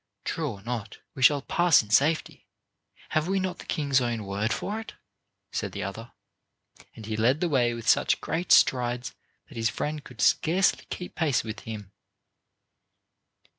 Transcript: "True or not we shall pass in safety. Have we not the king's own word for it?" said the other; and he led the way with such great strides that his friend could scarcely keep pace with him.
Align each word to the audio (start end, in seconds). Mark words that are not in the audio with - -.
"True 0.25 0.47
or 0.49 0.61
not 0.63 0.97
we 1.13 1.21
shall 1.21 1.43
pass 1.43 1.83
in 1.83 1.91
safety. 1.91 2.47
Have 3.09 3.27
we 3.27 3.39
not 3.39 3.59
the 3.59 3.67
king's 3.67 4.01
own 4.01 4.25
word 4.25 4.51
for 4.51 4.79
it?" 4.79 4.95
said 5.51 5.73
the 5.73 5.83
other; 5.83 6.11
and 6.95 7.05
he 7.05 7.15
led 7.15 7.39
the 7.39 7.47
way 7.47 7.75
with 7.75 7.87
such 7.87 8.19
great 8.19 8.51
strides 8.51 9.13
that 9.47 9.57
his 9.57 9.69
friend 9.69 10.03
could 10.03 10.19
scarcely 10.19 10.85
keep 10.89 11.13
pace 11.13 11.43
with 11.43 11.59
him. 11.59 11.91